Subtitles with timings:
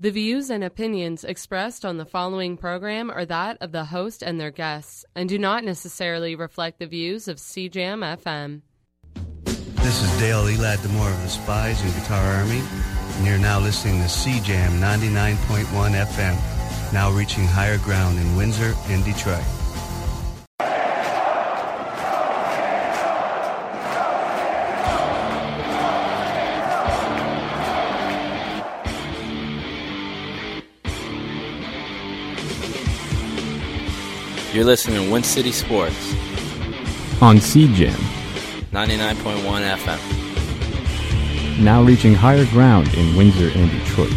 [0.00, 4.40] The views and opinions expressed on the following program are that of the host and
[4.40, 8.62] their guests and do not necessarily reflect the views of CJAM FM.
[9.76, 12.60] This is Dale Elad Demore of the Spies and Guitar Army,
[13.18, 19.04] and you're now listening to CJAM 99.1 FM, now reaching higher ground in Windsor and
[19.04, 19.44] Detroit.
[34.54, 36.12] You're listening to Win City Sports
[37.20, 37.90] on CJAM
[38.70, 39.98] 99.1 FM.
[41.58, 44.12] Now reaching higher ground in Windsor and Detroit.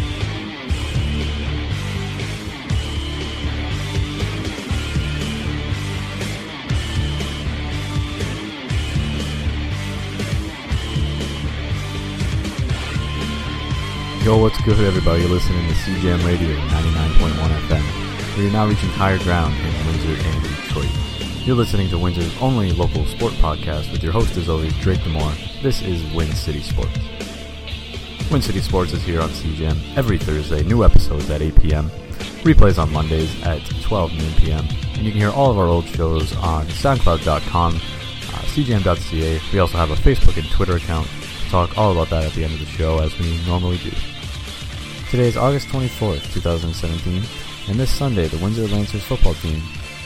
[14.24, 15.22] Yo, what's good, everybody?
[15.22, 18.07] You're listening to CJAM Radio 99.1 FM.
[18.38, 20.88] We are now reaching higher ground in Windsor and Detroit.
[21.44, 25.34] You're listening to Windsor's only local sport podcast with your host, as always, Drake Demore.
[25.60, 26.96] This is Win City Sports.
[28.30, 31.90] Win City Sports is here on CJAM every Thursday, new episodes at 8 p.m.,
[32.44, 35.86] replays on Mondays at 12 noon p.m., and you can hear all of our old
[35.86, 39.40] shows on SoundCloud.com, uh, CJAM.ca.
[39.52, 41.08] We also have a Facebook and Twitter account.
[41.48, 43.90] talk all about that at the end of the show, as we normally do.
[45.10, 47.24] Today is August 24th, 2017,
[47.68, 49.60] and this Sunday, the Windsor Lancers football team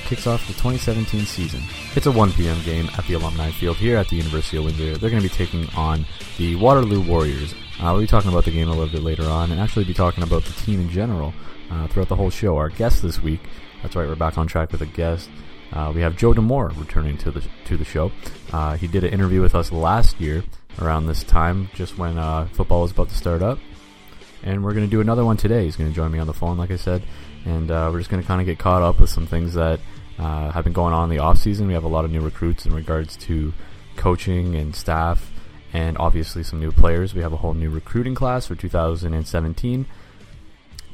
[0.07, 1.63] kicks off the 2017 season.
[1.95, 2.61] It's a 1 p.m.
[2.65, 4.97] game at the Alumni Field here at the University of Windsor.
[4.97, 6.05] They're going to be taking on
[6.39, 7.55] the Waterloo Warriors.
[7.79, 9.95] Uh, we'll be talking about the game a little bit later on and actually be
[9.95, 11.33] talking about the team in general
[11.71, 12.57] uh, throughout the whole show.
[12.57, 13.41] Our guest this week,
[13.81, 15.31] that's right, we're back on track with a guest.
[15.73, 18.11] Uh, we have Joe D'Amore returning to the to the show.
[18.53, 20.43] Uh, he did an interview with us last year
[20.81, 23.59] around this time, just when uh, football was about to start up.
[24.43, 25.65] And we're going to do another one today.
[25.65, 27.05] He's going to join me on the phone, like I said
[27.45, 29.81] and uh, we're just going to kind of get caught up with some things that
[30.19, 31.67] uh, have been going on in the off season.
[31.67, 33.53] We have a lot of new recruits in regards to
[33.97, 35.31] coaching and staff,
[35.73, 37.15] and obviously some new players.
[37.15, 39.87] We have a whole new recruiting class for 2017,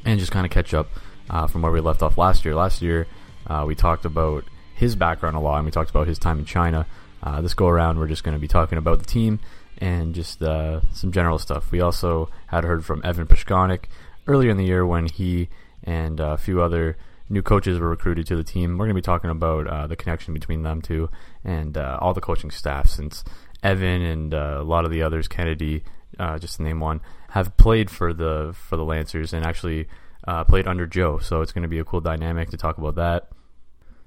[0.04, 0.88] and just kind of catch up
[1.30, 2.54] uh, from where we left off last year.
[2.54, 3.06] Last year,
[3.46, 6.44] uh, we talked about his background a lot, and we talked about his time in
[6.44, 6.86] China.
[7.22, 9.40] Uh, this go around, we're just going to be talking about the team
[9.78, 11.70] and just uh, some general stuff.
[11.70, 13.84] We also had heard from Evan Pashkonik
[14.26, 15.48] earlier in the year when he
[15.84, 16.96] and uh, a few other
[17.28, 18.72] new coaches were recruited to the team.
[18.72, 21.10] We're going to be talking about uh, the connection between them two
[21.44, 23.24] and uh, all the coaching staff since
[23.62, 25.84] Evan and uh, a lot of the others, Kennedy,
[26.18, 27.00] uh, just to name one,
[27.30, 29.88] have played for the for the Lancers and actually
[30.26, 31.18] uh, played under Joe.
[31.18, 33.28] So it's going to be a cool dynamic to talk about that.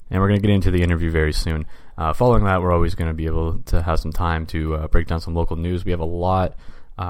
[0.09, 1.65] And we're going to get into the interview very soon.
[2.15, 5.21] following that, we're always going to be able to have some time to break down
[5.21, 5.85] some local news.
[5.85, 6.57] We have a lot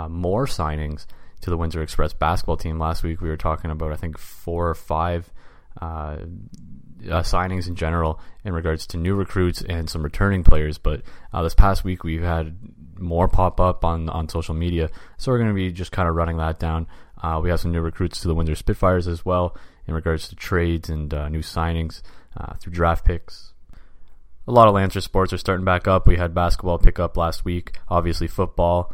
[0.08, 1.08] more signings
[1.42, 2.80] to the Windsor Express basketball team.
[2.80, 5.32] Last week we were talking about I think four or five
[5.82, 6.18] uh,
[7.10, 10.78] uh, signings in general in regards to new recruits and some returning players.
[10.78, 11.02] But
[11.34, 12.58] uh, this past week we've had
[12.98, 16.16] more pop up on on social media, so we're going to be just kind of
[16.16, 16.88] running that down.
[17.22, 19.56] Uh, we have some new recruits to the Windsor Spitfires as well
[19.88, 22.02] in regards to trades and uh, new signings
[22.38, 23.54] uh, through draft picks.
[24.48, 26.08] A lot of Lancer sports are starting back up.
[26.08, 28.94] We had basketball pick up last week, obviously football.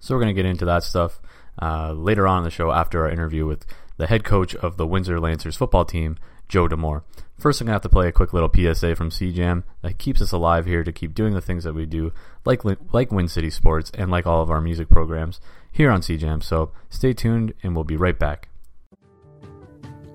[0.00, 1.20] So we're going to get into that stuff
[1.60, 4.86] uh, later on in the show after our interview with the head coach of the
[4.86, 6.16] Windsor Lancers football team,
[6.48, 7.04] Joe D'Amore.
[7.38, 10.22] First, I'm going to have to play a quick little PSA from CJAM that keeps
[10.22, 12.12] us alive here to keep doing the things that we do,
[12.44, 12.62] like,
[12.92, 15.40] like Win City Sports and like all of our music programs
[15.72, 16.42] here on CJAM.
[16.42, 18.48] So stay tuned, and we'll be right back.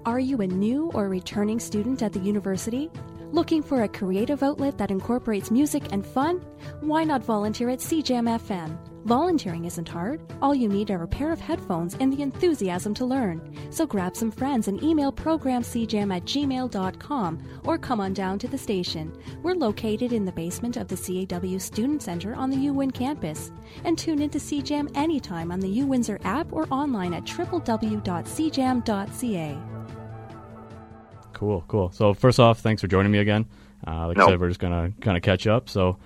[0.06, 2.90] Are you a new or returning student at the university?
[3.34, 6.38] Looking for a creative outlet that incorporates music and fun?
[6.80, 8.78] Why not volunteer at CJAM FM?
[9.08, 10.20] Volunteering isn't hard.
[10.42, 13.42] All you need are a pair of headphones and the enthusiasm to learn.
[13.70, 18.58] So grab some friends and email programcjam at gmail.com or come on down to the
[18.58, 19.18] station.
[19.42, 23.54] We're located in the basement of the CAW Student Center on the UWIN campus.
[23.86, 27.98] And tune into CJAM anytime on the UWindsor app or online at www.cjam.ca.
[31.32, 31.92] Cool, cool.
[31.92, 33.46] So first off, thanks for joining me again.
[33.88, 34.28] Uh, like nope.
[34.28, 35.70] I said, we're just gonna kind of catch up.
[35.70, 35.98] So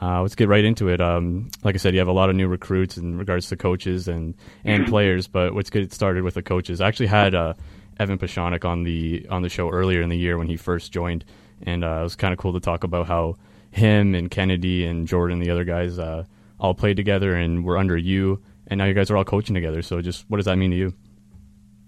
[0.00, 1.00] uh, let's get right into it.
[1.00, 4.08] Um, like I said, you have a lot of new recruits in regards to coaches
[4.08, 4.34] and
[4.64, 5.26] and players.
[5.26, 6.80] But let's get started with the coaches.
[6.80, 7.54] I actually had uh,
[7.98, 11.24] Evan Pashonik on the on the show earlier in the year when he first joined,
[11.62, 13.36] and uh, it was kind of cool to talk about how
[13.70, 16.24] him and Kennedy and Jordan, the other guys, uh,
[16.60, 19.82] all played together and were under you, and now you guys are all coaching together.
[19.82, 20.94] So, just what does that mean to you?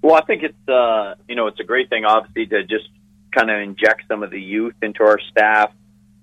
[0.03, 2.89] Well, I think it's uh, you know it's a great thing, obviously, to just
[3.33, 5.71] kind of inject some of the youth into our staff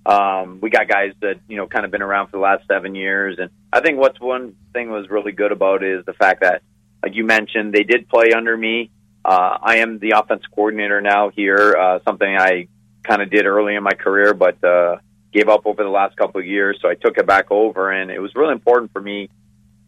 [0.07, 2.95] um, we got guys that you know kind of been around for the last seven
[2.95, 6.62] years, and I think what's one thing was really good about is the fact that,
[7.04, 8.89] like you mentioned, they did play under me.
[9.25, 11.75] uh, I am the offense coordinator now here.
[11.77, 12.69] Uh, something I
[13.04, 14.98] kind of did early in my career, but uh,
[15.33, 16.80] gave up over the last couple of years.
[16.81, 19.30] So I took it back over, and it was really important for me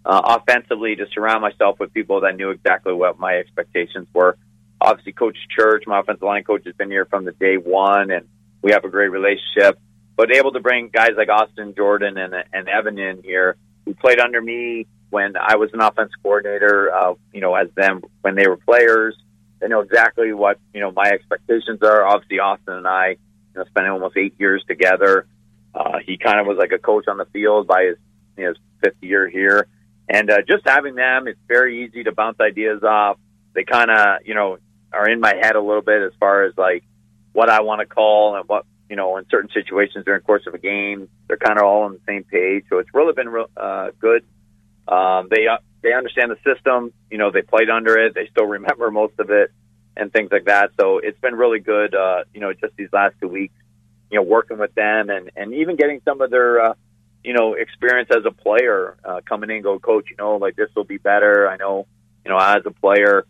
[0.06, 4.38] uh, offensively to surround myself with people that knew exactly what my expectations were.
[4.81, 8.27] Obviously, Coach Church, my offensive line coach, has been here from the day one, and
[8.62, 9.80] we have a great relationship.
[10.19, 13.56] But able to bring guys like Austin Jordan and, and Evan in here,
[13.86, 18.01] who played under me when I was an offense coordinator, uh, you know, as them
[18.19, 19.16] when they were players.
[19.62, 22.06] They know exactly what you know my expectations are.
[22.06, 23.18] Obviously, Austin and I, you
[23.56, 25.25] know, spending almost eight years together.
[25.74, 27.98] Uh, he kind of was like a coach on the field by his
[28.36, 29.68] his fifth year here,
[30.10, 33.18] and uh, just having them, it's very easy to bounce ideas off.
[33.54, 34.57] They kind of, you know,
[34.92, 36.83] are in my head a little bit as far as like
[37.31, 40.44] what I want to call and what you know in certain situations during the course
[40.47, 41.09] of a game.
[41.27, 44.25] They're kind of all on the same page, so it's really been uh, good.
[44.88, 46.91] Um, they uh, they understand the system.
[47.09, 48.15] You know, they played under it.
[48.15, 49.51] They still remember most of it
[49.95, 50.71] and things like that.
[50.80, 51.94] So it's been really good.
[51.94, 53.53] Uh, you know, just these last two weeks,
[54.09, 56.74] you know, working with them and and even getting some of their uh,
[57.24, 60.07] you know experience as a player uh, coming in go, coach.
[60.09, 61.47] You know, like this will be better.
[61.50, 61.86] I know.
[62.25, 63.25] You know, as a player,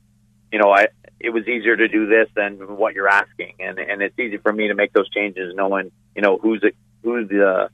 [0.52, 0.88] you know, I
[1.20, 4.54] it was easier to do this than what you're asking, and and it's easy for
[4.54, 6.64] me to make those changes, knowing you know who's
[7.04, 7.70] who's the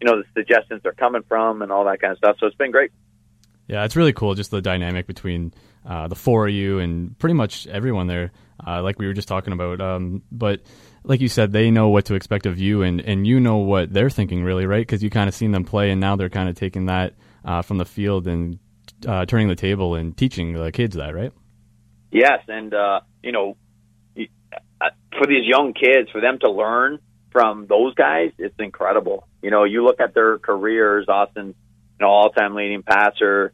[0.00, 2.36] you know the suggestions are coming from and all that kind of stuff.
[2.40, 2.90] So it's been great.
[3.68, 5.54] Yeah, it's really cool just the dynamic between
[5.86, 8.32] uh, the four of you and pretty much everyone there,
[8.66, 9.80] uh, like we were just talking about.
[9.80, 10.60] Um, but
[11.04, 13.92] like you said, they know what to expect of you, and, and you know what
[13.92, 14.86] they're thinking, really, right?
[14.86, 17.14] Because you kind of seen them play, and now they're kind of taking that
[17.44, 18.58] uh, from the field and
[19.06, 21.32] uh, turning the table and teaching the kids that, right?
[22.12, 23.56] Yes, and uh, you know,
[24.18, 26.98] uh, for these young kids, for them to learn
[27.30, 29.26] from those guys, it's incredible.
[29.40, 31.54] You know, you look at their careers, Austin
[32.02, 33.52] you know, all-time leading passer,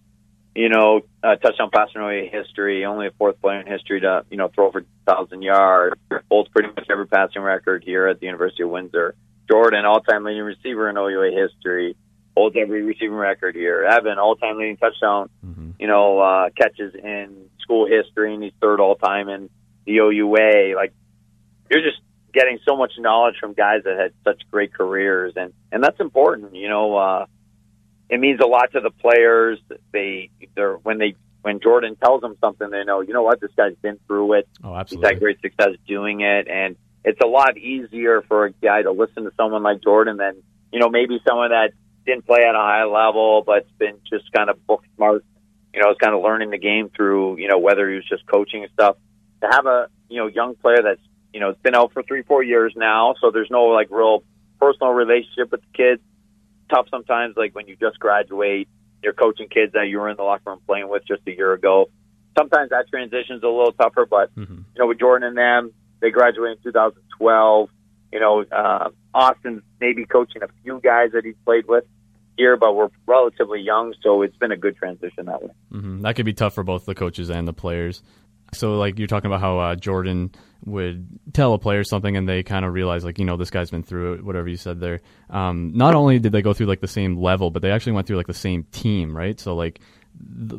[0.54, 4.36] you know, uh, touchdown passer in history, only a fourth player in history to, you
[4.36, 8.64] know, throw for 1,000 yards, holds pretty much every passing record here at the University
[8.64, 9.14] of Windsor.
[9.48, 11.96] Jordan, all-time leading receiver in OUA history,
[12.36, 13.84] holds every receiving record here.
[13.84, 15.70] Evan, all-time leading touchdown, mm-hmm.
[15.78, 19.50] you know, uh, catches in school history, and he's third all-time in
[19.84, 20.74] the OUA.
[20.74, 20.92] Like,
[21.70, 22.00] you're just
[22.32, 26.54] getting so much knowledge from guys that had such great careers, and and that's important.
[26.54, 27.26] You know, uh,
[28.08, 29.58] it means a lot to the players.
[29.92, 33.50] They they're when they when Jordan tells them something, they know you know what this
[33.56, 34.48] guy's been through it.
[34.64, 35.08] Oh, absolutely.
[35.08, 38.92] He's had great success doing it, and it's a lot easier for a guy to
[38.92, 40.42] listen to someone like Jordan than
[40.72, 41.72] you know maybe someone that
[42.06, 45.24] didn't play at a high level but's been just kind of book smart.
[45.78, 48.26] You know, is kind of learning the game through you know whether he was just
[48.26, 48.96] coaching and stuff.
[49.42, 51.00] To have a you know young player that's
[51.32, 54.24] you know it's been out for three four years now, so there's no like real
[54.60, 56.02] personal relationship with the kids
[56.68, 58.68] tough sometimes, like when you just graduate,
[59.02, 61.52] you're coaching kids that you were in the locker room playing with just a year
[61.52, 61.90] ago.
[62.36, 64.54] Sometimes that transition's a little tougher, but mm-hmm.
[64.54, 67.70] you know, with Jordan and them, they graduated in 2012.
[68.12, 71.84] You know, uh, Austin's maybe coaching a few guys that he's played with
[72.38, 75.50] here, but we're relatively young, so it's been a good transition that way.
[75.72, 76.02] Mm-hmm.
[76.02, 78.02] That could be tough for both the coaches and the players.
[78.54, 80.30] So, like you're talking about how uh, Jordan
[80.64, 83.70] would tell a player something and they kind of realize like you know this guy's
[83.70, 85.00] been through it whatever you said there
[85.30, 88.06] um, not only did they go through like the same level but they actually went
[88.06, 89.80] through like the same team right so like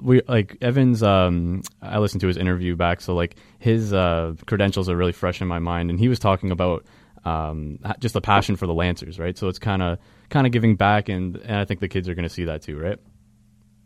[0.02, 4.88] we like Evans um, I listened to his interview back so like his uh, credentials
[4.88, 6.86] are really fresh in my mind and he was talking about
[7.26, 10.00] um, just the passion for the Lancers right so it's kind of
[10.30, 12.62] kind of giving back and and I think the kids are going to see that
[12.62, 13.00] too right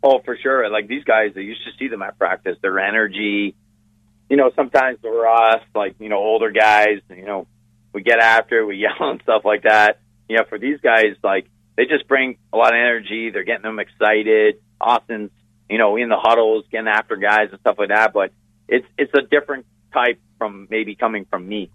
[0.04, 0.68] Oh, for sure.
[0.68, 2.58] Like these guys, they used to see them at practice.
[2.60, 3.56] Their energy,
[4.28, 7.46] you know, sometimes for us, like, you know, older guys, you know,
[7.94, 10.00] we get after, we yell and stuff like that.
[10.28, 13.30] You know, for these guys, like, they just bring a lot of energy.
[13.30, 14.56] They're getting them excited.
[14.78, 15.30] Austin's,
[15.70, 18.12] you know, in the huddles, getting after guys and stuff like that.
[18.12, 18.30] But
[18.68, 19.64] it's, it's a different
[19.94, 21.70] type from maybe coming from me.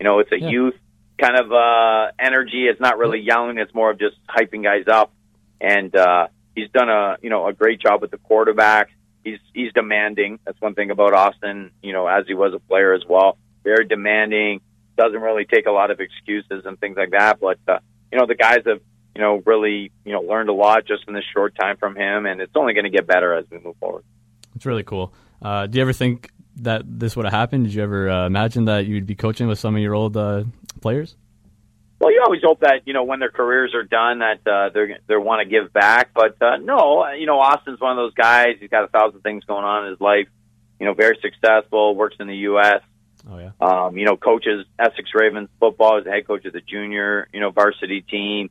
[0.00, 0.48] You know, it's a yeah.
[0.48, 0.74] youth
[1.18, 2.66] kind of, uh, energy.
[2.66, 3.58] It's not really yelling.
[3.58, 5.12] It's more of just hyping guys up.
[5.60, 8.90] And, uh, he's done a, you know, a great job with the quarterback
[9.24, 10.38] he's he's demanding.
[10.44, 13.38] That's one thing about Austin, you know, as he was a player as well.
[13.64, 14.60] Very demanding.
[14.96, 17.40] Doesn't really take a lot of excuses and things like that.
[17.40, 17.78] But uh,
[18.12, 18.80] you know, the guys have
[19.14, 22.26] you know really you know learned a lot just in this short time from him,
[22.26, 24.04] and it's only going to get better as we move forward.
[24.54, 25.12] It's really cool.
[25.42, 27.64] Uh, do you ever think that this would have happened?
[27.64, 30.44] Did you ever uh, imagine that you'd be coaching with some of your old uh,
[30.80, 31.16] players?
[32.00, 34.98] Well, you always hope that you know when their careers are done that uh, they're
[35.06, 36.10] they want to give back.
[36.14, 38.56] But uh, no, you know Austin's one of those guys.
[38.60, 40.28] He's got a thousand things going on in his life.
[40.78, 41.94] You know, very successful.
[41.94, 42.82] Works in the U.S.
[43.30, 43.52] Oh yeah.
[43.60, 45.96] Um, you know, coaches Essex Ravens football.
[45.96, 48.50] He's the head coach of the junior you know varsity team.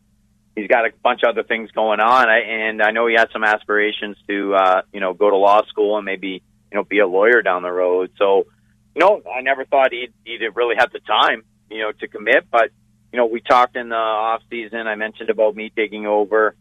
[0.56, 3.30] He's got a bunch of other things going on, I, and I know he had
[3.34, 6.42] some aspirations to uh, you know go to law school and maybe
[6.74, 8.12] you know be a lawyer down the road.
[8.18, 8.48] So
[8.96, 12.46] you know, I never thought he'd, he'd really have the time, you know, to commit.
[12.52, 12.70] But
[13.12, 14.88] you know, we talked in the off season.
[14.88, 16.56] I mentioned about me taking over,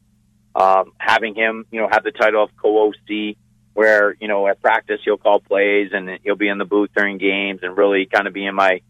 [0.54, 3.36] um, having him, you know, have the title of co-OC,
[3.74, 7.16] where you know at practice he'll call plays and he'll be in the booth during
[7.16, 8.80] games and really kind of be in my,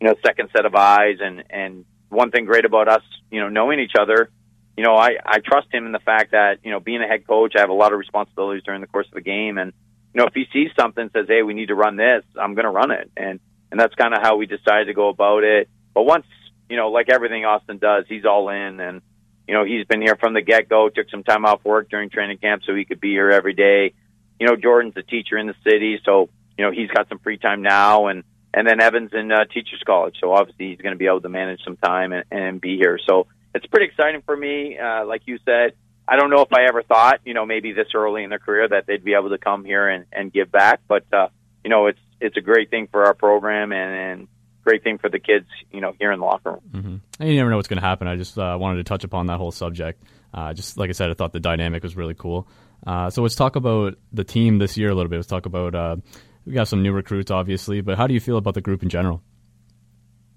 [0.00, 1.18] you know, second set of eyes.
[1.20, 4.30] And and one thing great about us, you know, knowing each other,
[4.76, 7.26] you know, I I trust him in the fact that you know being a head
[7.26, 9.72] coach, I have a lot of responsibilities during the course of the game and
[10.14, 12.64] you know, if he sees something, says, "Hey, we need to run this," I'm going
[12.64, 13.40] to run it, and
[13.70, 15.68] and that's kind of how we decided to go about it.
[15.92, 16.26] But once,
[16.70, 19.02] you know, like everything Austin does, he's all in, and
[19.48, 20.88] you know, he's been here from the get go.
[20.88, 23.92] Took some time off work during training camp so he could be here every day.
[24.38, 27.38] You know, Jordan's a teacher in the city, so you know he's got some free
[27.38, 28.22] time now, and
[28.54, 31.28] and then Evan's in uh, teachers college, so obviously he's going to be able to
[31.28, 33.00] manage some time and, and be here.
[33.04, 34.78] So it's pretty exciting for me.
[34.78, 35.72] Uh, like you said,
[36.06, 38.68] I don't know if I ever thought, you know, maybe this early in their career
[38.68, 40.80] that they'd be able to come here and, and give back.
[40.86, 41.28] But, uh,
[41.62, 44.28] you know, it's, it's a great thing for our program and, and
[44.62, 46.60] great thing for the kids, you know, here in the locker room.
[46.70, 46.96] Mm-hmm.
[47.20, 48.06] And you never know what's going to happen.
[48.06, 50.02] I just uh, wanted to touch upon that whole subject.
[50.32, 52.48] Uh, just like I said, I thought the dynamic was really cool.
[52.86, 55.16] Uh, so let's talk about the team this year a little bit.
[55.16, 55.96] Let's talk about, uh,
[56.44, 58.90] we got some new recruits, obviously, but how do you feel about the group in
[58.90, 59.22] general?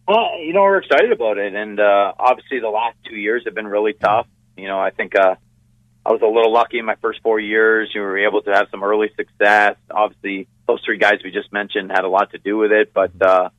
[0.07, 1.53] Well, you know, we're excited about it.
[1.53, 4.27] And, uh, obviously the last two years have been really tough.
[4.55, 5.35] You know, I think, uh,
[6.07, 7.91] I was a little lucky in my first four years.
[7.93, 9.75] You were able to have some early success.
[9.91, 13.11] Obviously, those three guys we just mentioned had a lot to do with it, but
[13.21, 13.49] uh,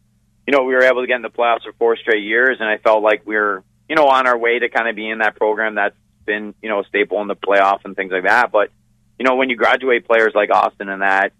[0.46, 2.66] you know we were able to get in the playoffs for four straight years, and
[2.66, 5.18] I felt like we were you know on our way to kind of be in
[5.18, 8.50] that program that's been you know a staple in the playoff and things like that.
[8.50, 8.70] But
[9.18, 11.34] you know when you graduate players like Austin and that,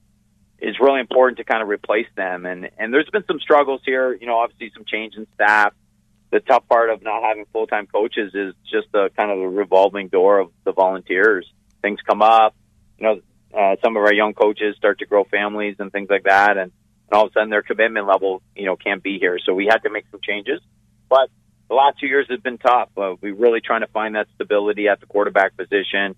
[0.59, 2.45] it's really important to kind of replace them.
[2.45, 4.13] And and there's been some struggles here.
[4.13, 5.73] You know, obviously some change in staff
[6.31, 10.09] the tough part of not having full time coaches is just the kind of revolving
[10.09, 11.51] door of the volunteers.
[11.83, 12.55] Things come up,
[12.99, 13.21] you know.
[13.57, 16.71] Uh, some of our young coaches start to grow families and things like that, and,
[16.71, 19.39] and all of a sudden their commitment level, you know, can't be here.
[19.43, 20.61] So we had to make some changes.
[21.09, 21.31] But
[21.69, 22.91] the last two years have been tough.
[22.95, 26.15] Uh, we're really trying to find that stability at the quarterback position.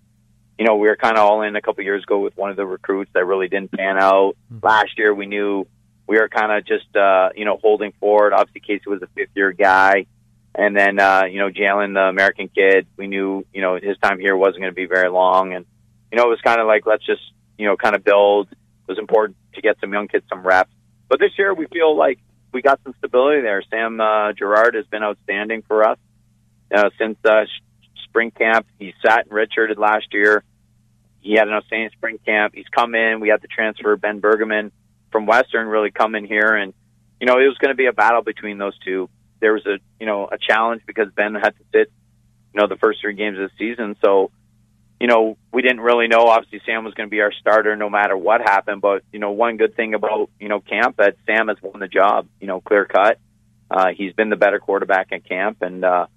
[0.59, 2.57] You know, we were kind of all in a couple years ago with one of
[2.57, 4.35] the recruits that really didn't pan out.
[4.51, 4.65] Mm-hmm.
[4.65, 5.65] Last year, we knew
[6.11, 8.33] we were kind of just uh, you know holding forward.
[8.33, 10.07] Obviously, Casey was a fifth year guy,
[10.53, 14.19] and then uh, you know Jalen, the American kid, we knew you know his time
[14.19, 15.65] here wasn't going to be very long, and
[16.11, 17.21] you know it was kind of like let's just
[17.57, 18.49] you know kind of build.
[18.51, 18.57] It
[18.89, 20.73] was important to get some young kids some reps,
[21.07, 22.19] but this year we feel like
[22.51, 23.63] we got some stability there.
[23.69, 25.97] Sam uh, Gerard has been outstanding for us
[26.75, 27.45] uh, since uh,
[28.03, 28.67] spring camp.
[28.79, 30.43] He sat and redshirted last year.
[31.21, 32.53] He had an outstanding spring camp.
[32.53, 33.21] He's come in.
[33.21, 34.73] We had the transfer Ben Bergman
[35.11, 36.73] from Western really come in here, and
[37.19, 39.09] you know it was going to be a battle between those two.
[39.39, 41.91] There was a you know a challenge because Ben had to sit
[42.53, 44.31] you know the first three games of the season, so
[44.99, 46.27] you know we didn't really know.
[46.27, 48.81] Obviously, Sam was going to be our starter no matter what happened.
[48.81, 51.87] But you know one good thing about you know camp that Sam has won the
[51.87, 52.27] job.
[52.39, 53.19] You know clear cut.
[53.69, 56.07] Uh, he's been the better quarterback at camp, and uh,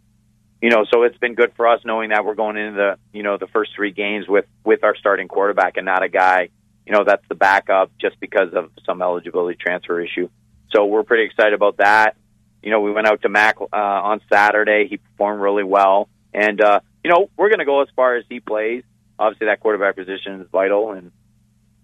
[0.64, 3.22] you know, so it's been good for us knowing that we're going into the, you
[3.22, 6.48] know, the first three games with with our starting quarterback and not a guy
[6.86, 10.28] you know, that's the backup just because of some eligibility transfer issue.
[10.74, 12.16] So we're pretty excited about that.
[12.62, 14.86] You know, we went out to Mac uh, on Saturday.
[14.88, 18.24] He performed really well, and uh, you know, we're going to go as far as
[18.28, 18.82] he plays.
[19.18, 21.12] Obviously, that quarterback position is vital, and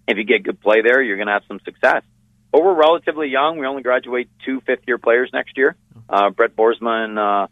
[0.07, 2.03] if you get good play there, you're going to have some success.
[2.51, 3.59] But we're relatively young.
[3.59, 5.75] We only graduate two fifth-year players next year.
[6.09, 7.47] Uh, Brett Boersma and uh,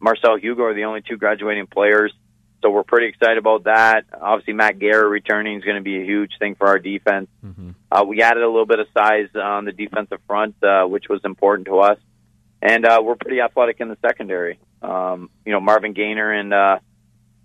[0.00, 2.12] Marcel Hugo are the only two graduating players.
[2.62, 4.04] So we're pretty excited about that.
[4.12, 7.28] Obviously, Matt Guerra returning is going to be a huge thing for our defense.
[7.44, 7.70] Mm-hmm.
[7.90, 11.20] Uh, we added a little bit of size on the defensive front, uh, which was
[11.24, 11.98] important to us.
[12.60, 14.58] And uh, we're pretty athletic in the secondary.
[14.82, 16.78] Um, you know, Marvin Gaynor and uh,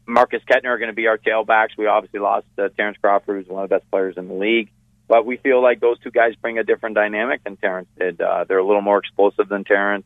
[0.05, 1.69] Marcus Kettner are going to be our tailbacks.
[1.77, 4.69] We obviously lost uh, Terrence Crawford, who's one of the best players in the league.
[5.07, 8.19] But we feel like those two guys bring a different dynamic than Terrence did.
[8.19, 10.05] Uh, they're a little more explosive than Terrence.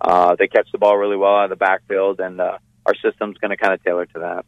[0.00, 3.36] Uh, they catch the ball really well out of the backfield, and uh, our system's
[3.38, 4.44] going to kind of tailor to that.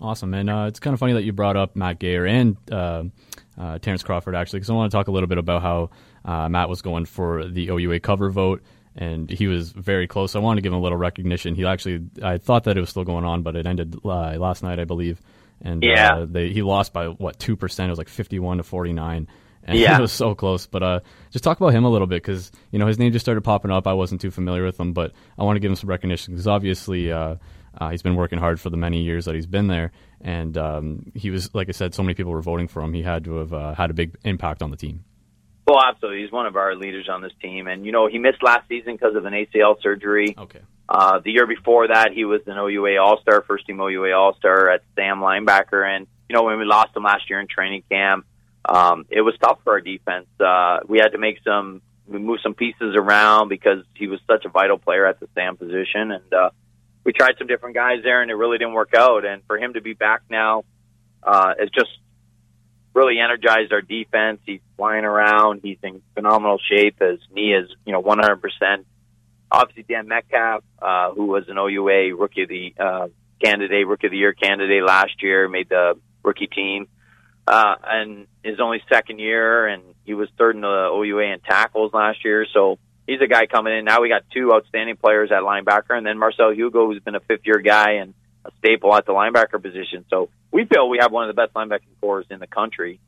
[0.00, 3.04] Awesome, and uh, it's kind of funny that you brought up Matt Gayer and uh,
[3.56, 5.90] uh, Terrence Crawford actually, because I want to talk a little bit about how
[6.24, 8.62] uh, Matt was going for the OUA cover vote,
[8.96, 10.34] and he was very close.
[10.34, 11.54] I wanted to give him a little recognition.
[11.54, 14.64] He actually, I thought that it was still going on, but it ended uh, last
[14.64, 15.20] night, I believe,
[15.60, 16.14] and yeah.
[16.14, 17.88] Uh, they, he lost by what two percent?
[17.88, 19.28] It was like fifty-one to forty-nine.
[19.64, 19.98] And yeah.
[19.98, 20.66] it was so close.
[20.66, 21.00] But uh,
[21.30, 23.70] just talk about him a little bit because you know his name just started popping
[23.70, 23.86] up.
[23.86, 26.46] I wasn't too familiar with him, but I want to give him some recognition because
[26.46, 27.36] obviously uh,
[27.78, 31.12] uh, he's been working hard for the many years that he's been there, and um,
[31.14, 32.92] he was, like I said, so many people were voting for him.
[32.92, 35.04] He had to have uh, had a big impact on the team.
[35.66, 38.42] Well, absolutely, he's one of our leaders on this team, and you know he missed
[38.42, 40.34] last season because of an ACL surgery.
[40.36, 40.60] Okay.
[40.88, 44.34] Uh, the year before that, he was an OUA All Star, first team OUA All
[44.34, 47.84] Star at Sam linebacker, and you know when we lost him last year in training
[47.90, 48.26] camp,
[48.64, 50.26] um, it was tough for our defense.
[50.38, 54.44] Uh, we had to make some we moved some pieces around because he was such
[54.44, 56.50] a vital player at the Sam position, and uh,
[57.04, 59.24] we tried some different guys there, and it really didn't work out.
[59.24, 60.64] And for him to be back now,
[61.22, 61.90] uh, it's just
[62.94, 64.40] really energized our defense.
[64.44, 65.60] He's flying around.
[65.62, 67.00] He's in phenomenal shape.
[67.00, 68.84] His knee is, you know, 100%.
[69.50, 73.08] Obviously, Dan Metcalf, uh, who was an OUA rookie of the uh,
[73.42, 76.86] candidate, rookie of the year candidate last year, made the rookie team, uh,
[77.46, 82.24] and his only second year, and he was third in the OUA in tackles last
[82.24, 82.46] year.
[82.52, 83.84] So he's a guy coming in.
[83.84, 87.20] Now we got two outstanding players at linebacker, and then Marcel Hugo, who's been a
[87.20, 90.04] fifth year guy and a staple at the linebacker position.
[90.10, 93.00] So we feel we have one of the best linebacking corps in the country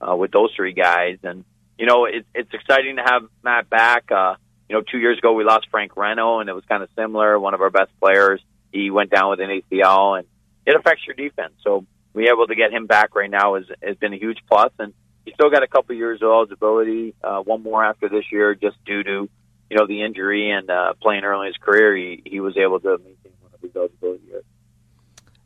[0.00, 1.18] uh, with those three guys.
[1.22, 1.44] And
[1.78, 4.10] you know, it, it's exciting to have Matt back.
[4.10, 4.34] Uh,
[4.68, 7.38] you know, two years ago we lost Frank Reno, and it was kind of similar.
[7.38, 8.40] One of our best players,
[8.72, 10.28] he went down with an ACL, and
[10.66, 11.54] it affects your defense.
[11.64, 14.72] So we able to get him back right now has has been a huge plus,
[14.78, 14.92] and
[15.24, 18.76] he's still got a couple years of eligibility, uh, one more after this year, just
[18.84, 19.28] due to
[19.70, 21.96] you know the injury and uh, playing early in his career.
[21.96, 24.44] He he was able to maintain one of his eligibility years.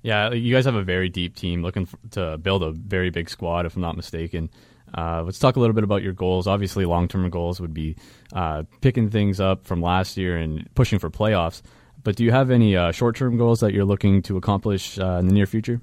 [0.03, 3.31] Yeah, you guys have a very deep team, looking for, to build a very big
[3.31, 4.51] squad, if I'm not mistaken.
[4.97, 6.47] Uh, let's talk a little bit about your goals.
[6.47, 7.97] Obviously, long term goals would be
[8.33, 11.63] uh, picking things up from last year and pushing for playoffs.
[12.03, 15.17] But do you have any uh, short term goals that you're looking to accomplish uh,
[15.21, 15.81] in the near future?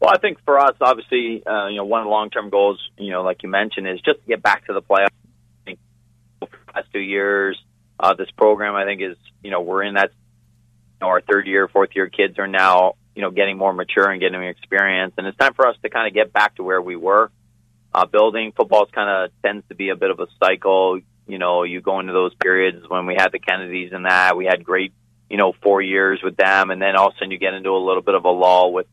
[0.00, 2.80] Well, I think for us, obviously, uh, you know, one of the long term goals,
[2.98, 5.08] you know, like you mentioned, is just to get back to the playoffs.
[5.08, 5.78] I think
[6.40, 7.58] for the past two years,
[7.98, 10.10] uh, this program, I think, is you know, we're in that.
[11.00, 14.08] You know, our third year, fourth year kids are now you know, getting more mature
[14.08, 15.12] and getting experience.
[15.18, 17.32] And it's time for us to kind of get back to where we were.
[17.92, 21.00] Uh, building football kind of tends to be a bit of a cycle.
[21.26, 24.44] You know, you go into those periods when we had the Kennedys and that we
[24.44, 24.92] had great,
[25.28, 27.70] you know, four years with them, and then all of a sudden you get into
[27.70, 28.86] a little bit of a lull with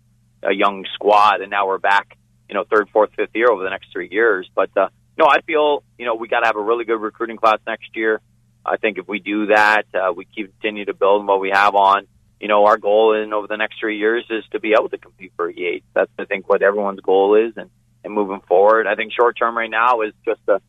[0.47, 3.69] a young squad, and now we're back, you know, third, fourth, fifth year over the
[3.69, 4.49] next three years.
[4.53, 7.37] But uh, no, I feel you know we got to have a really good recruiting
[7.37, 8.21] class next year.
[8.65, 12.07] I think if we do that, uh, we continue to build what we have on
[12.39, 14.97] you know, our goal in over the next three years is to be able to
[14.97, 15.85] compete for a Yates.
[15.93, 17.69] That's I think what everyone's goal is, and
[18.03, 20.61] and moving forward, I think short term right now is just to,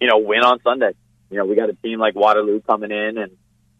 [0.00, 0.92] you know, win on Sunday.
[1.30, 3.32] You know, we got a team like Waterloo coming in, and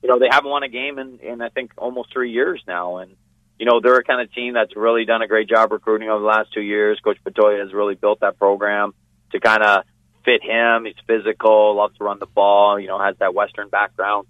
[0.03, 2.98] you know they haven't won a game in in I think almost three years now,
[2.98, 3.16] and
[3.62, 6.18] you know they're a kind of team that's really done a great job recruiting over
[6.18, 6.98] the last two years.
[6.98, 8.92] Coach Bertoia has really built that program
[9.31, 9.85] to kind of
[10.25, 10.85] fit him.
[10.85, 12.81] He's physical, loves to run the ball.
[12.81, 14.27] You know, has that Western background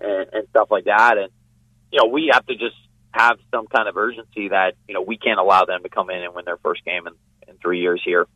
[0.00, 1.32] and, and stuff like that, and
[1.90, 2.76] you know, we have to just
[3.10, 6.22] have some kind of urgency that, you know, we can't allow them to come in
[6.22, 7.14] and win their first game in,
[7.48, 8.26] in three years here.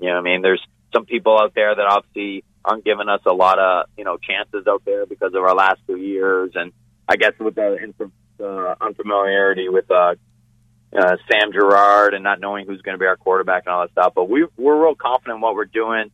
[0.00, 0.40] You know I mean?
[0.40, 4.16] There's some people out there that obviously aren't giving us a lot of, you know,
[4.16, 6.52] chances out there because of our last two years.
[6.54, 6.72] And
[7.06, 7.76] I guess with the
[8.40, 10.14] uh, unfamiliarity with, uh,
[10.96, 13.92] uh, Sam Gerard and not knowing who's going to be our quarterback and all that
[13.92, 14.12] stuff.
[14.14, 16.10] But we, we're real confident in what we're doing.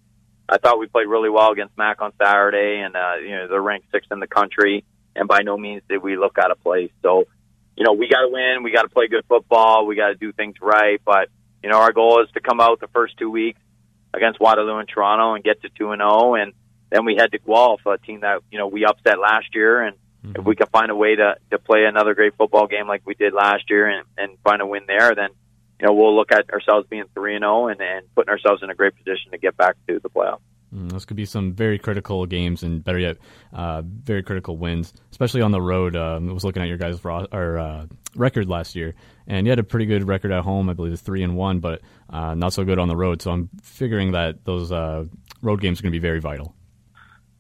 [0.49, 3.63] I thought we played really well against Mac on Saturday, and uh, you know they're
[3.63, 4.85] ranked sixth in the country
[5.17, 6.91] and by no means did we look out of place.
[7.03, 7.25] So,
[7.77, 8.63] you know, we got to win.
[8.63, 9.87] We got to play good football.
[9.87, 11.01] We got to do things right.
[11.05, 11.29] But
[11.63, 13.61] you know, our goal is to come out the first two weeks
[14.13, 16.53] against Waterloo and Toronto and get to two and zero, oh, and
[16.91, 19.97] then we head to Guelph, a team that you know we upset last year, and
[20.25, 20.41] mm-hmm.
[20.41, 23.15] if we can find a way to to play another great football game like we
[23.15, 25.31] did last year and and find a win there, then
[25.81, 28.63] you know we'll look at ourselves being three and zero oh and and putting ourselves
[28.63, 30.41] in a great position to get back to the playoffs.
[30.75, 33.19] Mm, those could be some very critical games, and better yet,
[33.53, 35.95] uh, very critical wins, especially on the road.
[35.95, 38.95] Um, I was looking at your guys' ro- or, uh, record last year,
[39.27, 40.69] and you had a pretty good record at home.
[40.69, 43.23] I believe it's three and one, but uh, not so good on the road.
[43.23, 45.05] So I'm figuring that those uh,
[45.43, 46.54] road games are going to be very vital.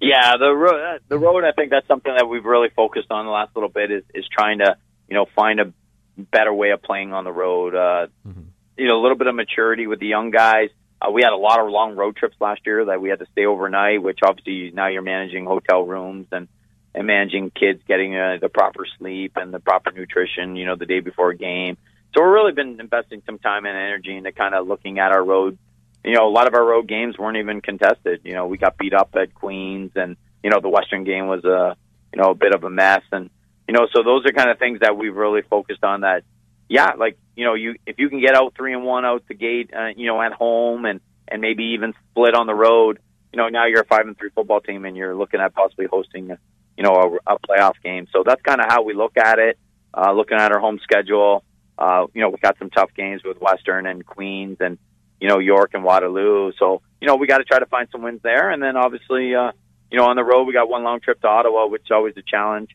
[0.08, 1.44] Yeah, the road, the road.
[1.44, 4.24] I think that's something that we've really focused on the last little bit is is
[4.30, 4.76] trying to
[5.08, 5.72] you know find a
[6.16, 7.74] better way of playing on the road.
[7.74, 8.42] Uh, mm-hmm.
[8.76, 10.70] You know, a little bit of maturity with the young guys
[11.04, 13.26] uh, we had a lot of long road trips last year that we had to
[13.32, 16.48] stay overnight, which obviously now you're managing hotel rooms and
[16.96, 20.86] and managing kids getting uh, the proper sleep and the proper nutrition, you know, the
[20.86, 21.76] day before a game.
[22.14, 25.24] So we've really been investing some time and energy into kind of looking at our
[25.24, 25.58] road.
[26.04, 28.20] You know, a lot of our road games weren't even contested.
[28.24, 31.44] You know, we got beat up at Queens, and you know the Western game was
[31.44, 31.76] a
[32.12, 33.30] you know a bit of a mess, and
[33.66, 36.02] you know so those are kind of things that we've really focused on.
[36.02, 36.22] That
[36.68, 39.34] yeah, like you know, you if you can get out three and one out the
[39.34, 42.98] gate, uh, you know, at home and and maybe even split on the road,
[43.32, 45.86] you know, now you're a five and three football team and you're looking at possibly
[45.86, 46.36] hosting,
[46.76, 48.06] you know, a, a playoff game.
[48.12, 49.58] So that's kind of how we look at it.
[49.96, 51.44] Uh, looking at our home schedule,
[51.78, 54.78] uh, you know, we got some tough games with Western and Queens and
[55.24, 56.52] you know York and Waterloo.
[56.58, 59.34] So you know, we got to try to find some wins there, and then obviously,
[59.34, 59.52] uh,
[59.90, 62.14] you know, on the road we got one long trip to Ottawa, which is always
[62.18, 62.68] a challenge.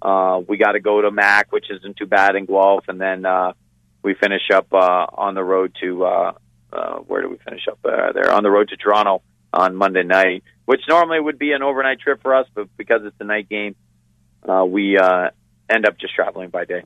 [0.00, 3.26] Uh, we got to go to Mac, which isn't too bad in Guelph, and then
[3.26, 3.52] uh,
[4.02, 6.32] we finish up uh, on the road to uh,
[6.72, 9.20] uh, where do we finish up uh, there on the road to Toronto
[9.52, 13.16] on Monday night, which normally would be an overnight trip for us, but because it's
[13.20, 13.76] a night game,
[14.48, 15.28] uh, we uh,
[15.68, 16.82] end up just traveling by day.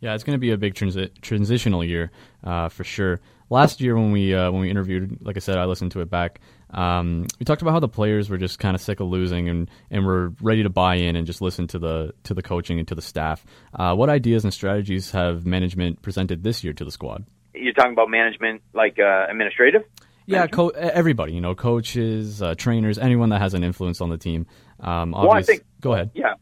[0.00, 2.10] Yeah, it's going to be a big transi- transitional year
[2.42, 3.20] uh, for sure.
[3.52, 6.08] Last year when we uh, when we interviewed, like I said, I listened to it
[6.08, 6.40] back.
[6.70, 9.70] Um, we talked about how the players were just kind of sick of losing and,
[9.90, 12.88] and were ready to buy in and just listen to the to the coaching and
[12.88, 13.44] to the staff.
[13.78, 17.26] Uh, what ideas and strategies have management presented this year to the squad?
[17.54, 19.82] You're talking about management, like uh, administrative.
[20.24, 24.16] Yeah, co- everybody, you know, coaches, uh, trainers, anyone that has an influence on the
[24.16, 24.46] team.
[24.80, 25.62] Um, well, I think.
[25.78, 26.12] Go ahead.
[26.14, 26.36] Yeah,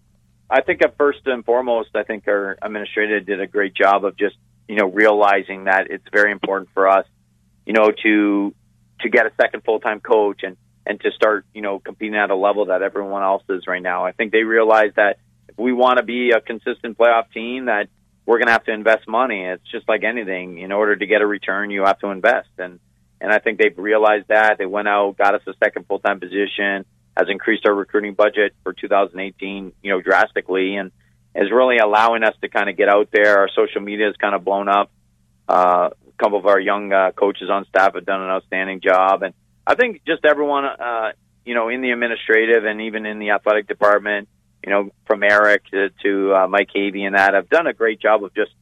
[0.48, 4.16] I think at first and foremost, I think our administrator did a great job of
[4.16, 4.36] just
[4.70, 7.04] you know realizing that it's very important for us,
[7.66, 8.54] you know, to
[9.00, 10.56] to get a second full time coach and
[10.86, 14.06] and to start you know competing at a level that everyone else is right now.
[14.06, 17.88] I think they realize that if we want to be a consistent playoff team, that
[18.24, 19.42] we're going to have to invest money.
[19.44, 20.58] It's just like anything.
[20.58, 22.78] In order to get a return, you have to invest, and
[23.20, 24.56] and I think they've realized that.
[24.58, 28.54] They went out, got us a second full time position has increased our recruiting budget
[28.62, 30.92] for 2018, you know, drastically, and
[31.34, 33.38] is really allowing us to kind of get out there.
[33.38, 34.90] Our social media has kind of blown up.
[35.48, 39.22] Uh, a couple of our young uh, coaches on staff have done an outstanding job,
[39.22, 39.34] and
[39.66, 41.12] I think just everyone, uh,
[41.44, 44.28] you know, in the administrative and even in the athletic department,
[44.64, 48.00] you know, from Eric to, to uh, Mike Havey and that have done a great
[48.00, 48.52] job of just,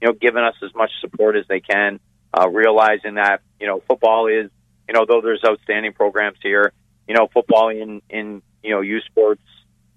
[0.00, 2.00] you know, giving us as much support as they can,
[2.36, 4.50] uh, realizing that you know football is,
[4.88, 6.72] you know, though there's outstanding programs here
[7.06, 9.42] you know, football in in you know youth sports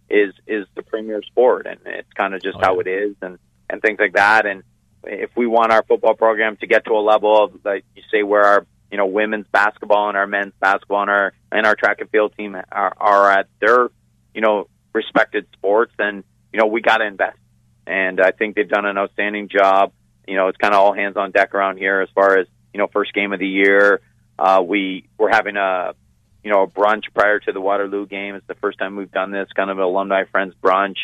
[0.09, 3.39] is is the premier sport, and it's kind of just oh, how it is, and
[3.69, 4.45] and things like that.
[4.45, 4.63] And
[5.03, 8.23] if we want our football program to get to a level of like you say
[8.23, 12.01] where our you know women's basketball and our men's basketball and our and our track
[12.01, 13.89] and field team are, are at their
[14.33, 17.37] you know respected sports, then you know we got to invest.
[17.87, 19.91] And I think they've done an outstanding job.
[20.27, 22.79] You know, it's kind of all hands on deck around here as far as you
[22.79, 24.01] know first game of the year.
[24.37, 25.93] Uh, we we're having a
[26.45, 28.35] you know, a brunch prior to the Waterloo game.
[28.35, 30.97] It's the first time we've done this kind of an alumni friends brunch.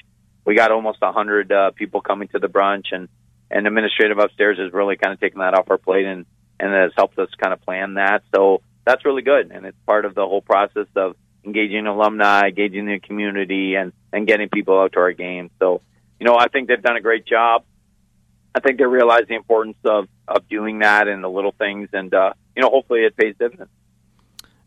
[0.45, 3.10] We got almost a hundred uh, people coming to the brunch, and
[3.49, 6.27] and administrative upstairs has really kind of taken that off our plate and
[6.60, 8.21] and has helped us kind of plan that.
[8.36, 12.86] So that's really good, and it's part of the whole process of engaging alumni, engaging
[12.86, 15.49] the community, and and getting people out to our games.
[15.58, 15.82] So
[16.19, 17.63] you know, I think they've done a great job.
[18.54, 22.13] I think they realize the importance of of doing that and the little things, and
[22.13, 23.71] uh, you know, hopefully it pays dividends.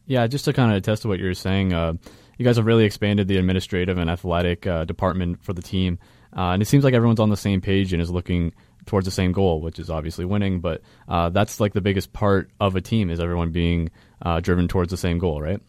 [0.06, 1.94] Yeah, just to kind of attest to what you're saying, uh,
[2.36, 5.98] you guys have really expanded the administrative and athletic uh, department for the team,
[6.36, 8.52] uh, and it seems like everyone's on the same page and is looking
[8.86, 10.60] towards the same goal, which is obviously winning.
[10.60, 13.90] But uh, that's like the biggest part of a team is everyone being
[14.20, 15.60] uh, driven towards the same goal, right?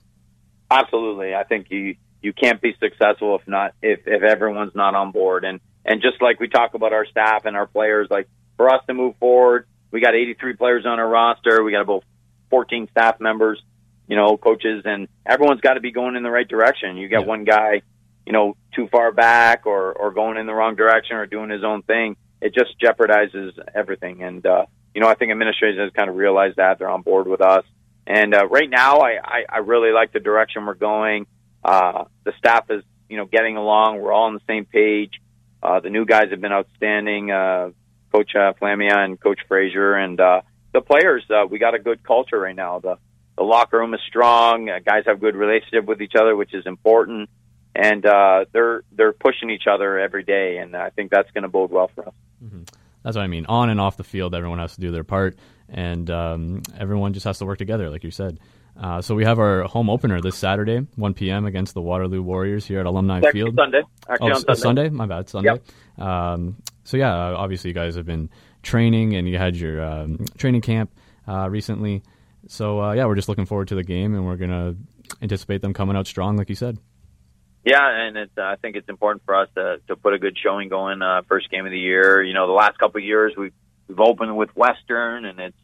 [0.70, 1.34] Absolutely.
[1.34, 5.46] I think you you can't be successful if not if if everyone's not on board.
[5.46, 8.82] And and just like we talk about our staff and our players, like for us
[8.88, 11.64] to move forward, we got 83 players on our roster.
[11.64, 12.04] We got about
[12.50, 13.62] 14 staff members
[14.08, 16.98] you know, coaches and everyone's got to be going in the right direction.
[16.98, 17.28] You get yeah.
[17.28, 17.82] one guy,
[18.26, 21.64] you know, too far back or, or going in the wrong direction or doing his
[21.64, 22.16] own thing.
[22.42, 24.22] It just jeopardizes everything.
[24.22, 27.28] And, uh, you know, I think administration has kind of realized that they're on board
[27.28, 27.64] with us.
[28.06, 31.26] And, uh, right now I, I, I really like the direction we're going.
[31.64, 34.00] Uh, the staff is, you know, getting along.
[34.00, 35.14] We're all on the same page.
[35.64, 37.32] Uh, the new guys have been outstanding.
[37.32, 37.72] Uh,
[38.12, 40.42] Coach uh, Flamia and Coach Frazier and, uh,
[40.74, 42.80] the players, uh, we got a good culture right now.
[42.80, 42.98] The,
[43.38, 44.70] the locker room is strong.
[44.70, 47.30] Uh, guys have good relationship with each other, which is important,
[47.76, 51.50] and uh, they're they're pushing each other every day, and I think that's going to
[51.50, 52.14] bode well for us.
[52.44, 52.64] Mm-hmm.
[53.04, 53.46] That's what I mean.
[53.48, 55.38] On and off the field, everyone has to do their part,
[55.70, 58.40] and um, everyone just has to work together, like you said.
[58.78, 61.46] Uh, so we have our home opener this Saturday, 1 p.m.
[61.46, 63.56] against the Waterloo Warriors here at Alumni Actually Field.
[63.56, 63.82] Sunday.
[64.10, 64.60] Actually oh, on Sunday.
[64.60, 64.90] Sunday.
[64.90, 65.30] My bad.
[65.30, 65.60] Sunday.
[65.98, 66.08] Yep.
[66.08, 68.30] Um, so yeah, obviously you guys have been
[68.64, 70.92] training, and you had your um, training camp
[71.28, 72.04] uh, recently.
[72.48, 74.76] So uh, yeah, we're just looking forward to the game, and we're gonna
[75.22, 76.78] anticipate them coming out strong, like you said.
[77.64, 80.38] Yeah, and it's, uh, I think it's important for us to to put a good
[80.38, 82.22] showing going uh, first game of the year.
[82.22, 83.54] You know, the last couple of years we've
[83.88, 85.58] we've opened with Western, and it's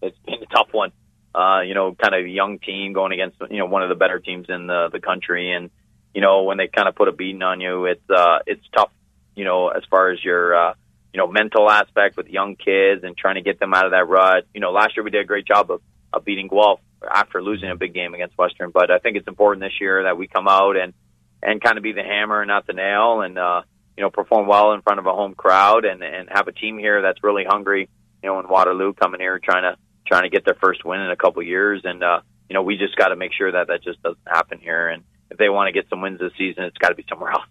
[0.00, 0.92] it's been a tough one.
[1.34, 4.20] Uh, you know, kind of young team going against you know one of the better
[4.20, 5.70] teams in the the country, and
[6.14, 8.90] you know when they kind of put a beating on you, it's uh, it's tough.
[9.34, 10.74] You know, as far as your uh,
[11.12, 14.06] you know mental aspect with young kids and trying to get them out of that
[14.06, 14.44] rut.
[14.54, 15.80] You know, last year we did a great job of
[16.12, 16.80] of beating Guelph
[17.14, 18.70] after losing a big game against Western.
[18.70, 20.94] But I think it's important this year that we come out and
[21.42, 23.62] and kind of be the hammer and not the nail, and uh,
[23.96, 26.78] you know perform well in front of a home crowd and and have a team
[26.78, 27.88] here that's really hungry.
[28.22, 31.10] You know, in Waterloo coming here trying to trying to get their first win in
[31.10, 33.82] a couple years, and uh, you know we just got to make sure that that
[33.82, 34.88] just doesn't happen here.
[34.88, 37.32] And if they want to get some wins this season, it's got to be somewhere
[37.32, 37.46] else.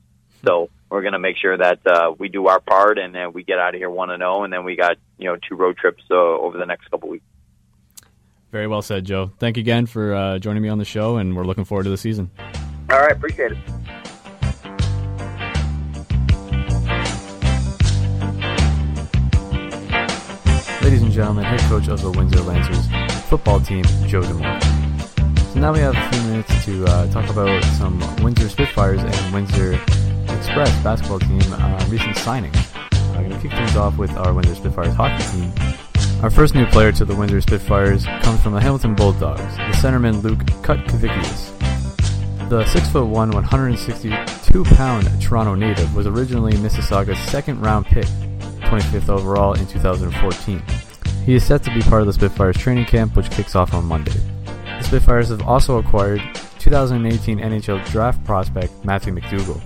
[0.45, 3.43] So we're going to make sure that uh, we do our part and then we
[3.43, 5.77] get out of here one and zero, and then we got you know two road
[5.77, 7.25] trips uh, over the next couple weeks.
[8.51, 9.31] Very well said, Joe.
[9.39, 11.89] Thank you again for uh, joining me on the show, and we're looking forward to
[11.89, 12.31] the season.
[12.89, 13.57] All right, appreciate it.
[20.81, 22.87] Ladies and gentlemen, head coach of the Windsor Lancers
[23.27, 24.61] football team, Joe D'Amore.
[25.51, 29.33] So now we have a few minutes to uh, talk about some Windsor Spitfires and
[29.33, 29.73] Windsor
[30.29, 32.55] Express basketball team uh, recent signings.
[33.17, 35.86] I'm going to kick things off with our Windsor Spitfires hockey team.
[36.23, 40.23] Our first new player to the Windsor Spitfires comes from the Hamilton Bulldogs, the centerman
[40.23, 41.53] Luke Kutkevicius.
[42.49, 48.07] The 6'1", 162 pound Toronto native was originally Mississauga's second round pick,
[48.61, 50.63] 25th overall in 2014.
[51.23, 53.85] He is set to be part of the Spitfires training camp, which kicks off on
[53.85, 54.19] Monday.
[54.43, 56.21] The Spitfires have also acquired
[56.57, 59.61] 2018 NHL draft prospect Matthew McDougall,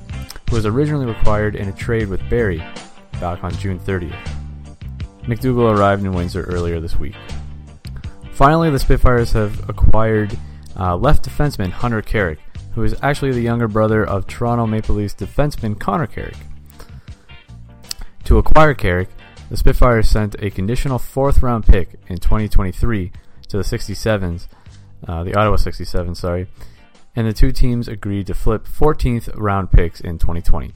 [0.50, 2.64] who was originally required in a trade with Barrie
[3.22, 4.41] back on June 30th.
[5.32, 7.16] McDougall arrived in Windsor earlier this week.
[8.34, 10.38] Finally, the Spitfires have acquired
[10.78, 12.40] uh, left defenseman Hunter Carrick,
[12.76, 16.36] who is actually the younger brother of Toronto Maple Leafs defenseman Connor Carrick.
[18.26, 19.08] To acquire Carrick,
[19.50, 23.14] the Spitfires sent a conditional fourth round pick in 2023
[23.48, 24.48] to the 67s,
[25.08, 26.48] uh, the Ottawa 67, sorry,
[27.16, 30.74] and the two teams agreed to flip 14th round picks in 2020.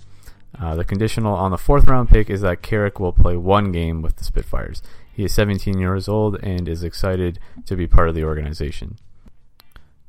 [0.60, 4.02] Uh, the conditional on the fourth round pick is that Carrick will play one game
[4.02, 4.82] with the Spitfires.
[5.12, 8.98] He is 17 years old and is excited to be part of the organization.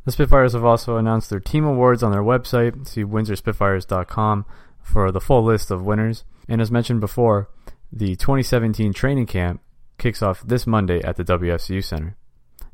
[0.04, 2.86] The Spitfires have also announced their team awards on their website.
[2.86, 4.46] See windsorspitfires.com
[4.80, 6.24] for the full list of winners.
[6.48, 7.48] And as mentioned before,
[7.92, 9.60] the 2017 training camp
[9.98, 12.16] kicks off this Monday at the WFCU Center.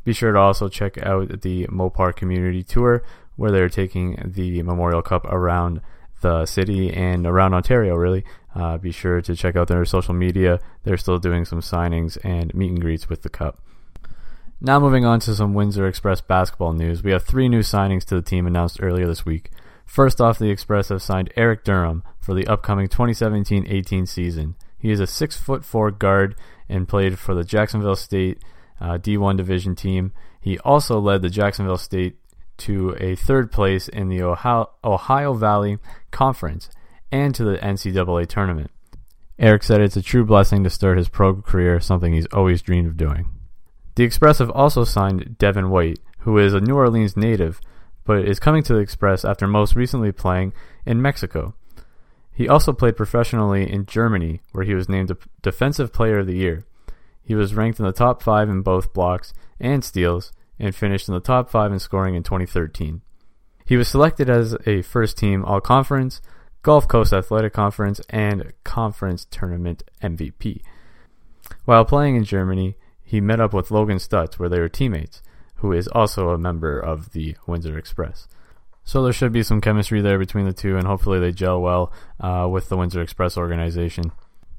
[0.04, 3.02] Be sure to also check out the Mopar Community Tour,
[3.36, 5.80] where they're taking the Memorial Cup around
[6.22, 8.24] the city and around Ontario, really.
[8.54, 10.60] Uh, be sure to check out their social media.
[10.84, 13.60] They're still doing some signings and meet and greets with the Cup.
[14.60, 17.02] Now, moving on to some Windsor Express basketball news.
[17.02, 19.50] We have three new signings to the team announced earlier this week.
[19.84, 24.54] First off, the Express have signed Eric Durham for the upcoming 2017 18 season.
[24.78, 26.36] He is a 6 foot 4 guard
[26.68, 28.42] and played for the Jacksonville State
[28.80, 30.12] uh, D1 division team.
[30.40, 32.16] He also led the Jacksonville State
[32.58, 35.78] to a third place in the Ohio, Ohio Valley
[36.10, 36.70] Conference
[37.10, 38.70] and to the NCAA tournament.
[39.38, 42.86] Eric said it's a true blessing to start his pro career, something he's always dreamed
[42.86, 43.28] of doing.
[43.94, 47.60] The Express have also signed Devin White, who is a New Orleans native,
[48.04, 50.52] but is coming to the Express after most recently playing
[50.86, 51.54] in Mexico.
[52.34, 56.64] He also played professionally in Germany, where he was named Defensive Player of the Year.
[57.22, 61.14] He was ranked in the top five in both blocks and steals, and finished in
[61.14, 63.02] the top five in scoring in 2013.
[63.64, 66.20] He was selected as a first team All Conference,
[66.62, 70.62] Gulf Coast Athletic Conference, and Conference Tournament MVP.
[71.64, 75.22] While playing in Germany, he met up with Logan Stutz, where they were teammates,
[75.56, 78.26] who is also a member of the Windsor Express.
[78.84, 81.92] So there should be some chemistry there between the two, and hopefully they gel well
[82.18, 84.12] uh, with the Windsor Express organization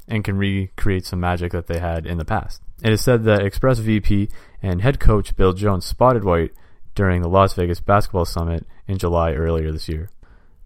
[0.07, 2.61] and can recreate some magic that they had in the past.
[2.81, 4.29] It is said that Express VP
[4.63, 6.53] and head coach Bill Jones spotted White
[6.95, 10.09] during the Las Vegas Basketball Summit in July earlier this year.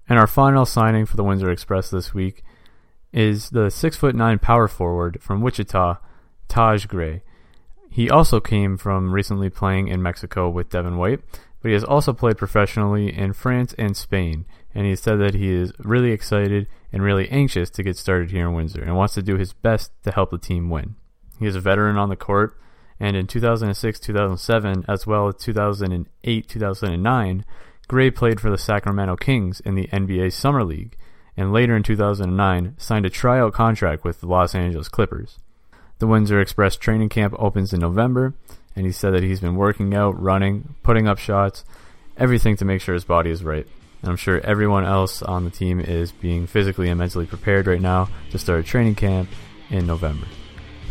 [0.07, 2.43] And our final signing for the Windsor Express this week
[3.11, 5.97] is the 6'9 power forward from Wichita,
[6.47, 7.23] Taj Gray.
[7.89, 11.21] He also came from recently playing in Mexico with Devin White,
[11.61, 15.49] but he has also played professionally in France and Spain, and he said that he
[15.49, 19.23] is really excited and really anxious to get started here in Windsor and wants to
[19.23, 20.95] do his best to help the team win.
[21.39, 22.57] He is a veteran on the court,
[22.99, 27.45] and in 2006 2007, as well as 2008 2009,
[27.87, 30.97] Gray played for the Sacramento Kings in the NBA Summer League,
[31.37, 35.37] and later in 2009 signed a tryout contract with the Los Angeles Clippers.
[35.99, 38.33] The Windsor Express training camp opens in November,
[38.75, 41.63] and he said that he's been working out, running, putting up shots,
[42.17, 43.67] everything to make sure his body is right.
[44.01, 47.81] And I'm sure everyone else on the team is being physically and mentally prepared right
[47.81, 49.29] now to start a training camp
[49.69, 50.27] in November.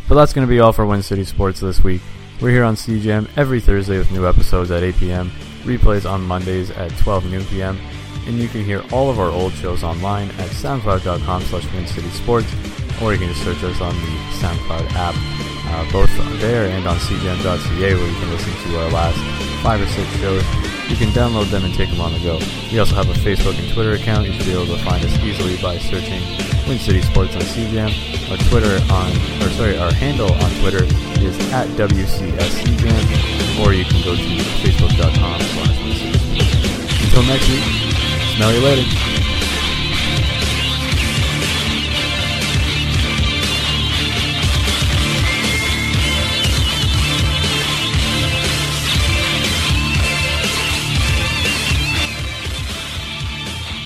[0.08, 2.00] But that's going to be all for Win City Sports this week.
[2.40, 5.30] We're here on CJAM every Thursday with new episodes at 8 p.m.,
[5.64, 7.78] replays on Mondays at 12 noon p.m.,
[8.26, 11.64] and you can hear all of our old shows online at soundcloud.com slash
[12.12, 12.52] Sports,
[13.02, 16.96] or you can just search us on the SoundCloud app, uh, both there and on
[16.98, 19.18] cjam.ca where you can listen to our last
[19.62, 20.75] five or six shows.
[20.88, 22.38] You can download them and take them on the go.
[22.70, 24.26] We also have a Facebook and Twitter account.
[24.26, 26.22] You should be able to find us easily by searching
[26.68, 27.90] Win City Sports on CJAM.
[28.30, 29.10] Our Twitter on,
[29.42, 30.84] or sorry, our handle on Twitter
[31.24, 34.22] is at WCSCJAM, or you can go to
[34.62, 35.40] facebook.com
[37.02, 37.64] Until next week,
[38.36, 39.15] smell you later.